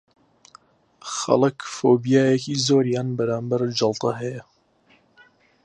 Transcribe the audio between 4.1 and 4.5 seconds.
هەیە